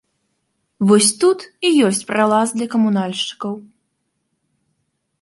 Вось 0.91 1.09
тут 1.25 1.39
і 1.69 1.71
ёсць 1.89 2.01
пралаз 2.09 2.57
для 2.57 2.67
камунальшчыкаў. 2.75 3.53